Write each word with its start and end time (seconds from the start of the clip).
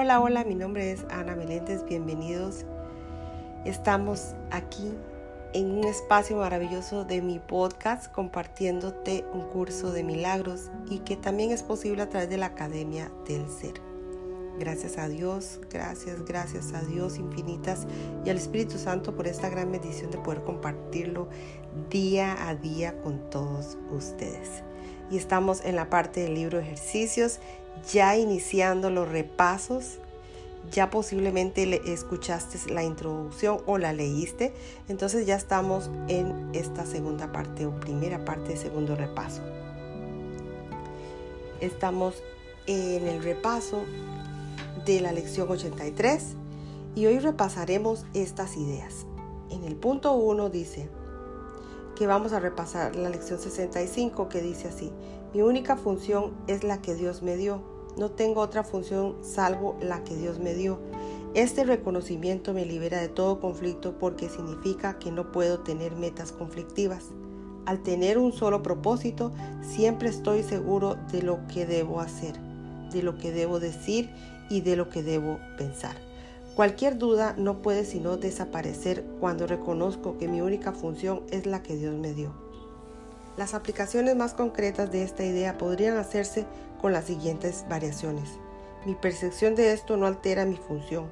Hola, 0.00 0.20
hola, 0.20 0.44
mi 0.44 0.54
nombre 0.54 0.92
es 0.92 1.04
Ana 1.10 1.34
Meléndez, 1.34 1.84
bienvenidos. 1.84 2.64
Estamos 3.64 4.36
aquí 4.52 4.94
en 5.54 5.72
un 5.72 5.82
espacio 5.82 6.36
maravilloso 6.36 7.04
de 7.04 7.20
mi 7.20 7.40
podcast 7.40 8.06
compartiéndote 8.12 9.24
un 9.32 9.48
curso 9.48 9.90
de 9.90 10.04
milagros 10.04 10.70
y 10.88 11.00
que 11.00 11.16
también 11.16 11.50
es 11.50 11.64
posible 11.64 12.02
a 12.02 12.08
través 12.08 12.30
de 12.30 12.36
la 12.36 12.46
Academia 12.46 13.10
del 13.26 13.48
Ser. 13.48 13.74
Gracias 14.60 14.98
a 14.98 15.08
Dios, 15.08 15.58
gracias, 15.68 16.24
gracias 16.24 16.74
a 16.74 16.82
Dios 16.82 17.18
infinitas 17.18 17.88
y 18.24 18.30
al 18.30 18.36
Espíritu 18.36 18.78
Santo 18.78 19.16
por 19.16 19.26
esta 19.26 19.48
gran 19.48 19.72
bendición 19.72 20.12
de 20.12 20.18
poder 20.18 20.44
compartirlo 20.44 21.28
día 21.90 22.48
a 22.48 22.54
día 22.54 22.96
con 23.02 23.30
todos 23.30 23.76
ustedes. 23.90 24.62
Y 25.10 25.16
estamos 25.16 25.64
en 25.64 25.74
la 25.74 25.90
parte 25.90 26.20
del 26.20 26.34
libro 26.34 26.60
ejercicios, 26.60 27.40
ya 27.86 28.16
iniciando 28.16 28.90
los 28.90 29.08
repasos 29.08 29.98
ya 30.70 30.90
posiblemente 30.90 31.66
le 31.66 31.80
escuchaste 31.92 32.72
la 32.72 32.82
introducción 32.82 33.58
o 33.66 33.78
la 33.78 33.92
leíste, 33.92 34.52
entonces 34.88 35.26
ya 35.26 35.36
estamos 35.36 35.90
en 36.08 36.50
esta 36.52 36.84
segunda 36.84 37.32
parte 37.32 37.66
o 37.66 37.78
primera 37.80 38.24
parte 38.24 38.50
de 38.50 38.56
segundo 38.56 38.94
repaso. 38.94 39.42
Estamos 41.60 42.22
en 42.66 43.06
el 43.06 43.22
repaso 43.22 43.82
de 44.84 45.00
la 45.00 45.12
lección 45.12 45.50
83 45.50 46.34
y 46.94 47.06
hoy 47.06 47.18
repasaremos 47.18 48.04
estas 48.14 48.56
ideas. 48.56 49.06
En 49.50 49.64
el 49.64 49.76
punto 49.76 50.12
1 50.12 50.50
dice 50.50 50.88
que 51.96 52.06
vamos 52.06 52.32
a 52.32 52.40
repasar 52.40 52.94
la 52.94 53.08
lección 53.08 53.40
65 53.40 54.28
que 54.28 54.40
dice 54.40 54.68
así, 54.68 54.92
mi 55.34 55.42
única 55.42 55.76
función 55.76 56.32
es 56.46 56.64
la 56.64 56.80
que 56.80 56.94
Dios 56.94 57.22
me 57.22 57.36
dio 57.36 57.62
no 57.98 58.12
tengo 58.12 58.42
otra 58.42 58.62
función 58.62 59.16
salvo 59.22 59.76
la 59.80 60.04
que 60.04 60.16
Dios 60.16 60.38
me 60.38 60.54
dio. 60.54 60.78
Este 61.34 61.64
reconocimiento 61.64 62.54
me 62.54 62.64
libera 62.64 63.00
de 63.00 63.08
todo 63.08 63.40
conflicto 63.40 63.98
porque 63.98 64.28
significa 64.28 65.00
que 65.00 65.10
no 65.10 65.32
puedo 65.32 65.60
tener 65.60 65.96
metas 65.96 66.30
conflictivas. 66.30 67.06
Al 67.66 67.82
tener 67.82 68.16
un 68.16 68.32
solo 68.32 68.62
propósito, 68.62 69.32
siempre 69.62 70.08
estoy 70.10 70.44
seguro 70.44 70.96
de 71.10 71.22
lo 71.22 71.40
que 71.48 71.66
debo 71.66 72.00
hacer, 72.00 72.38
de 72.92 73.02
lo 73.02 73.18
que 73.18 73.32
debo 73.32 73.58
decir 73.58 74.10
y 74.48 74.60
de 74.60 74.76
lo 74.76 74.88
que 74.88 75.02
debo 75.02 75.40
pensar. 75.58 75.96
Cualquier 76.54 76.98
duda 76.98 77.34
no 77.36 77.62
puede 77.62 77.84
sino 77.84 78.16
desaparecer 78.16 79.04
cuando 79.18 79.48
reconozco 79.48 80.18
que 80.18 80.28
mi 80.28 80.40
única 80.40 80.72
función 80.72 81.22
es 81.32 81.46
la 81.46 81.64
que 81.64 81.76
Dios 81.76 81.96
me 81.96 82.14
dio. 82.14 82.47
Las 83.38 83.54
aplicaciones 83.54 84.16
más 84.16 84.34
concretas 84.34 84.90
de 84.90 85.04
esta 85.04 85.24
idea 85.24 85.58
podrían 85.58 85.96
hacerse 85.96 86.44
con 86.80 86.92
las 86.92 87.04
siguientes 87.04 87.64
variaciones. 87.68 88.30
Mi 88.84 88.96
percepción 88.96 89.54
de 89.54 89.72
esto 89.72 89.96
no 89.96 90.08
altera 90.08 90.44
mi 90.44 90.56
función. 90.56 91.06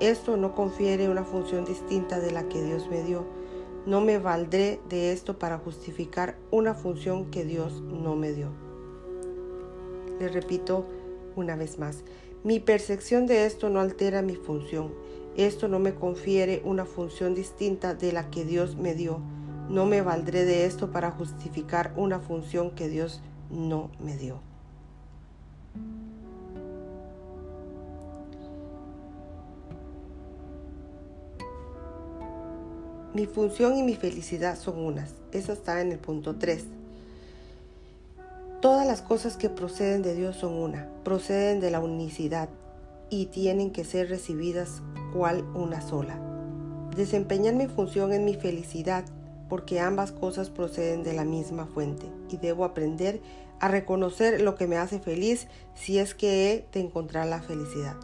Esto 0.00 0.36
no 0.36 0.56
confiere 0.56 1.08
una 1.08 1.22
función 1.22 1.64
distinta 1.64 2.18
de 2.18 2.32
la 2.32 2.48
que 2.48 2.60
Dios 2.60 2.88
me 2.90 3.04
dio. 3.04 3.24
No 3.86 4.00
me 4.00 4.18
valdré 4.18 4.80
de 4.88 5.12
esto 5.12 5.38
para 5.38 5.56
justificar 5.58 6.36
una 6.50 6.74
función 6.74 7.30
que 7.30 7.44
Dios 7.44 7.80
no 7.80 8.16
me 8.16 8.32
dio. 8.32 8.48
Le 10.18 10.26
repito 10.30 10.84
una 11.36 11.54
vez 11.54 11.78
más. 11.78 12.02
Mi 12.42 12.58
percepción 12.58 13.28
de 13.28 13.46
esto 13.46 13.70
no 13.70 13.78
altera 13.78 14.20
mi 14.20 14.34
función. 14.34 14.92
Esto 15.36 15.68
no 15.68 15.78
me 15.78 15.94
confiere 15.94 16.60
una 16.64 16.86
función 16.86 17.36
distinta 17.36 17.94
de 17.94 18.10
la 18.10 18.30
que 18.30 18.44
Dios 18.44 18.74
me 18.74 18.96
dio. 18.96 19.20
No 19.68 19.86
me 19.86 20.02
valdré 20.02 20.44
de 20.44 20.66
esto 20.66 20.90
para 20.90 21.10
justificar 21.10 21.92
una 21.96 22.20
función 22.20 22.70
que 22.70 22.88
Dios 22.88 23.20
no 23.50 23.90
me 23.98 24.16
dio. 24.16 24.40
Mi 33.14 33.26
función 33.26 33.76
y 33.76 33.82
mi 33.82 33.94
felicidad 33.94 34.58
son 34.58 34.78
unas. 34.78 35.14
Eso 35.32 35.52
está 35.52 35.82
en 35.82 35.92
el 35.92 35.98
punto 35.98 36.36
3. 36.36 36.64
Todas 38.62 38.86
las 38.86 39.02
cosas 39.02 39.36
que 39.36 39.50
proceden 39.50 40.02
de 40.02 40.14
Dios 40.14 40.36
son 40.36 40.54
una, 40.54 40.88
proceden 41.04 41.60
de 41.60 41.70
la 41.70 41.80
unicidad 41.80 42.48
y 43.10 43.26
tienen 43.26 43.70
que 43.70 43.84
ser 43.84 44.08
recibidas 44.08 44.80
cual 45.12 45.44
una 45.54 45.82
sola. 45.82 46.18
Desempeñar 46.96 47.54
mi 47.54 47.66
función 47.66 48.14
en 48.14 48.24
mi 48.24 48.34
felicidad 48.34 49.04
porque 49.52 49.80
ambas 49.80 50.12
cosas 50.12 50.48
proceden 50.48 51.02
de 51.02 51.12
la 51.12 51.26
misma 51.26 51.66
fuente 51.66 52.06
y 52.30 52.38
debo 52.38 52.64
aprender 52.64 53.20
a 53.60 53.68
reconocer 53.68 54.40
lo 54.40 54.54
que 54.54 54.66
me 54.66 54.78
hace 54.78 54.98
feliz 54.98 55.46
si 55.74 55.98
es 55.98 56.14
que 56.14 56.50
he 56.50 56.66
de 56.72 56.80
encontrar 56.80 57.26
la 57.26 57.42
felicidad. 57.42 57.96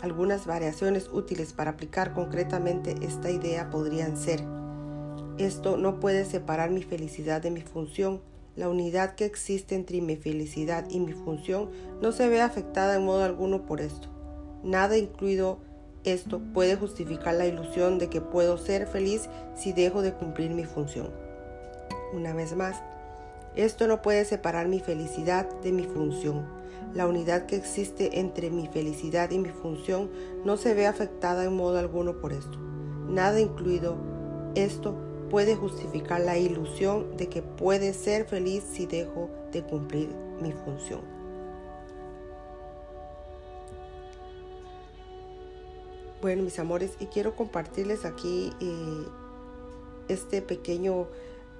Algunas 0.00 0.46
variaciones 0.46 1.10
útiles 1.12 1.52
para 1.52 1.72
aplicar 1.72 2.14
concretamente 2.14 2.94
esta 3.00 3.32
idea 3.32 3.68
podrían 3.68 4.16
ser, 4.16 4.44
esto 5.38 5.76
no 5.76 5.98
puede 5.98 6.24
separar 6.24 6.70
mi 6.70 6.84
felicidad 6.84 7.42
de 7.42 7.50
mi 7.50 7.62
función. 7.62 8.20
La 8.54 8.68
unidad 8.68 9.16
que 9.16 9.24
existe 9.24 9.74
entre 9.74 10.00
mi 10.00 10.14
felicidad 10.14 10.88
y 10.88 11.00
mi 11.00 11.14
función 11.14 11.68
no 12.00 12.12
se 12.12 12.28
ve 12.28 12.42
afectada 12.42 12.94
en 12.94 13.04
modo 13.04 13.24
alguno 13.24 13.66
por 13.66 13.80
esto. 13.80 14.06
Nada 14.62 14.96
incluido 14.96 15.58
esto 16.12 16.40
puede 16.52 16.76
justificar 16.76 17.34
la 17.34 17.46
ilusión 17.46 17.98
de 17.98 18.08
que 18.08 18.20
puedo 18.20 18.58
ser 18.58 18.86
feliz 18.86 19.28
si 19.54 19.72
dejo 19.72 20.02
de 20.02 20.12
cumplir 20.12 20.50
mi 20.50 20.64
función. 20.64 21.10
Una 22.12 22.32
vez 22.34 22.54
más, 22.54 22.76
esto 23.56 23.86
no 23.86 24.02
puede 24.02 24.24
separar 24.24 24.68
mi 24.68 24.80
felicidad 24.80 25.48
de 25.62 25.72
mi 25.72 25.84
función. 25.84 26.46
La 26.94 27.06
unidad 27.06 27.46
que 27.46 27.56
existe 27.56 28.20
entre 28.20 28.50
mi 28.50 28.68
felicidad 28.68 29.30
y 29.30 29.38
mi 29.38 29.48
función 29.48 30.10
no 30.44 30.56
se 30.56 30.74
ve 30.74 30.86
afectada 30.86 31.44
en 31.44 31.56
modo 31.56 31.78
alguno 31.78 32.20
por 32.20 32.32
esto. 32.32 32.58
Nada 33.08 33.40
incluido 33.40 33.96
esto 34.54 34.94
puede 35.30 35.56
justificar 35.56 36.20
la 36.20 36.38
ilusión 36.38 37.16
de 37.16 37.28
que 37.28 37.42
puede 37.42 37.92
ser 37.92 38.26
feliz 38.26 38.64
si 38.70 38.86
dejo 38.86 39.30
de 39.52 39.62
cumplir 39.62 40.10
mi 40.40 40.52
función. 40.52 41.15
Bueno, 46.26 46.42
mis 46.42 46.58
amores, 46.58 46.90
y 46.98 47.06
quiero 47.06 47.36
compartirles 47.36 48.04
aquí 48.04 48.52
eh, 48.60 49.06
este 50.08 50.42
pequeño 50.42 51.06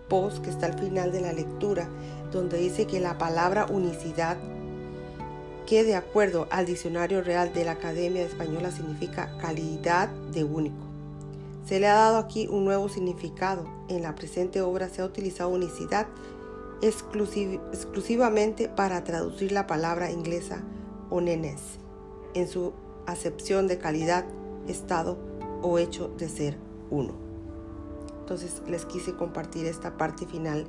post 0.09 0.43
que 0.43 0.51
está 0.51 0.67
al 0.67 0.77
final 0.77 1.13
de 1.13 1.21
la 1.21 1.33
lectura, 1.33 1.89
donde 2.33 2.59
dice 2.59 2.85
que 2.89 2.99
la 2.99 3.17
palabra 3.17 3.67
unicidad, 3.67 4.37
que 5.69 5.85
de 5.85 5.95
acuerdo 5.95 6.49
al 6.51 6.67
diccionario 6.67 7.23
real 7.23 7.53
de 7.55 7.65
la 7.65 7.71
Academia 7.71 8.25
Española 8.25 8.73
significa 8.73 9.39
calidad 9.39 10.09
de 10.09 10.43
único. 10.43 10.85
Se 11.65 11.79
le 11.79 11.87
ha 11.87 11.95
dado 11.95 12.17
aquí 12.17 12.49
un 12.49 12.65
nuevo 12.65 12.89
significado. 12.89 13.69
En 13.89 14.03
la 14.03 14.17
presente 14.17 14.63
obra 14.63 14.89
se 14.89 15.01
ha 15.01 15.05
utilizado 15.05 15.51
unicidad 15.51 16.09
exclusivamente 16.83 18.69
para 18.69 19.05
traducir 19.05 19.53
la 19.53 19.69
palabra 19.69 20.11
inglesa 20.11 20.65
onenes 21.09 21.61
en 22.35 22.49
su 22.49 22.73
acepción 23.07 23.69
de 23.69 23.79
calidad 23.79 24.25
estado 24.69 25.17
o 25.63 25.79
hecho 25.79 26.09
de 26.19 26.29
ser 26.29 26.57
uno. 26.91 27.15
Entonces 28.21 28.63
les 28.69 28.85
quise 28.85 29.15
compartir 29.15 29.67
esta 29.67 29.97
parte 29.97 30.27
final 30.27 30.67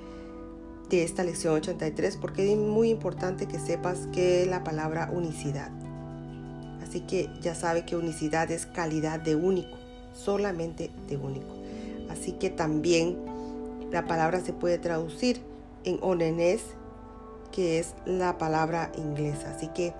de 0.90 1.03
esta 1.03 1.24
lección 1.24 1.56
83 1.56 2.18
porque 2.18 2.52
es 2.52 2.57
muy 2.57 2.90
importante 2.90 3.47
que 3.47 3.59
sepas 3.59 4.07
que 4.13 4.46
la 4.46 4.63
palabra 4.63 5.09
unicidad. 5.12 5.72
Así 6.81 7.02
que 7.02 7.30
ya 7.41 7.56
sabe 7.56 7.86
que 7.86 7.96
unicidad 7.96 8.50
es 8.52 8.66
calidad 8.66 9.19
de 9.19 9.36
único, 9.36 9.75
solamente 10.13 10.91
de 11.07 11.18
único. 11.18 11.53
Así 12.09 12.31
que 12.34 12.50
también 12.50 13.18
la 13.91 14.06
palabra 14.06 14.40
se 14.40 14.53
puede 14.53 14.78
traducir 14.78 15.41
en 15.84 16.00
onenes, 16.02 16.62
que 17.51 17.80
es 17.80 17.94
la 18.06 18.38
palabra 18.38 18.92
inglesa. 18.98 19.51
Así 19.56 19.68
que 19.69 19.94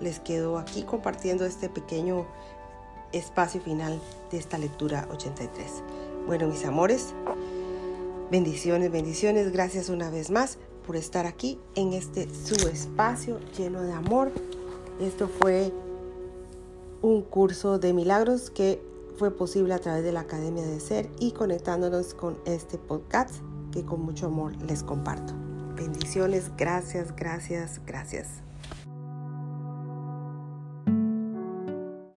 les 0.00 0.20
quedo 0.20 0.58
aquí 0.58 0.82
compartiendo 0.82 1.46
este 1.46 1.68
pequeño 1.68 2.26
espacio 3.14 3.60
final 3.60 4.00
de 4.30 4.38
esta 4.38 4.58
lectura 4.58 5.08
83. 5.10 5.66
Bueno, 6.26 6.48
mis 6.48 6.64
amores, 6.64 7.14
bendiciones, 8.30 8.90
bendiciones. 8.90 9.52
Gracias 9.52 9.88
una 9.88 10.10
vez 10.10 10.30
más 10.30 10.58
por 10.86 10.96
estar 10.96 11.26
aquí 11.26 11.58
en 11.74 11.92
este 11.92 12.28
su 12.32 12.68
espacio 12.68 13.40
lleno 13.56 13.82
de 13.82 13.92
amor. 13.92 14.32
Esto 15.00 15.28
fue 15.28 15.72
un 17.02 17.22
curso 17.22 17.78
de 17.78 17.92
milagros 17.92 18.50
que 18.50 18.80
fue 19.18 19.30
posible 19.30 19.74
a 19.74 19.78
través 19.78 20.02
de 20.04 20.12
la 20.12 20.20
Academia 20.20 20.64
de 20.64 20.80
Ser 20.80 21.08
y 21.18 21.32
conectándonos 21.32 22.14
con 22.14 22.38
este 22.46 22.78
podcast 22.78 23.34
que 23.72 23.84
con 23.84 24.00
mucho 24.02 24.26
amor 24.26 24.60
les 24.62 24.82
comparto. 24.82 25.34
Bendiciones, 25.76 26.50
gracias, 26.56 27.14
gracias, 27.14 27.80
gracias. 27.86 28.28